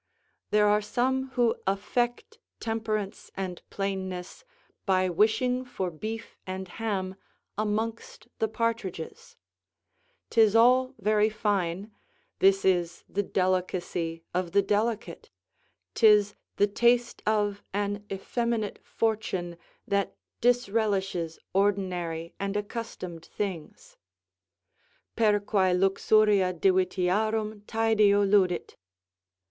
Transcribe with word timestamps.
There 0.49 0.65
are 0.65 0.81
some 0.81 1.27
who 1.37 1.57
affect 1.67 2.39
temperance 2.59 3.29
and 3.35 3.61
plainness 3.69 4.43
by 4.87 5.09
wishing 5.09 5.63
for 5.63 5.91
beef 5.91 6.39
and 6.47 6.67
ham 6.67 7.13
amongst 7.55 8.27
the 8.39 8.47
partridges; 8.47 9.37
'tis 10.31 10.55
all 10.55 10.95
very 10.97 11.29
fine; 11.29 11.91
this 12.39 12.65
is 12.65 13.03
the 13.07 13.21
delicacy 13.21 14.23
of 14.33 14.53
the 14.53 14.63
delicate; 14.63 15.29
'tis 15.93 16.33
the 16.55 16.65
taste 16.65 17.21
of 17.27 17.61
an 17.71 18.03
effeminate 18.11 18.79
fortune 18.83 19.55
that 19.87 20.15
disrelishes 20.41 21.37
ordinary 21.53 22.33
and 22.39 22.57
accustomed 22.57 23.23
things. 23.25 23.97
"Per 25.15 25.39
qux 25.39 25.77
luxuria 25.79 26.55
divitiarum 26.55 27.61
taedio 27.67 28.27
ludit." 28.27 28.77